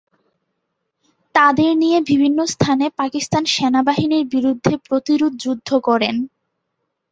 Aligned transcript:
তাদের 1.35 1.71
নিয়ে 1.77 1.99
বিভিন্ন 2.09 2.39
স্থানে 2.53 2.85
পাকিস্তান 2.99 3.43
সেনাবাহিনীর 3.53 4.25
বিরুদ্ধে 4.33 4.73
প্রতিরোধযুদ্ধ 4.87 5.69
করেন। 5.87 6.15